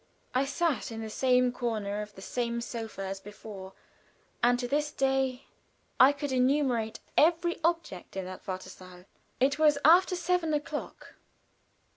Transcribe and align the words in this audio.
I 0.33 0.45
sat 0.45 0.91
in 0.91 1.01
the 1.01 1.11
same 1.11 1.51
corner 1.51 2.01
of 2.01 2.15
the 2.15 2.23
same 2.23 2.59
sofa 2.59 3.03
as 3.03 3.19
before, 3.19 3.73
and 4.41 4.57
to 4.57 4.67
this 4.67 4.89
day 4.91 5.45
I 5.99 6.11
could 6.11 6.31
enumerate 6.31 6.99
every 7.15 7.59
object 7.63 8.17
in 8.17 8.25
that 8.25 8.41
wartesaal. 8.47 9.05
It 9.39 9.59
was 9.59 9.77
after 9.85 10.15
seven 10.15 10.55
o'clock. 10.55 11.13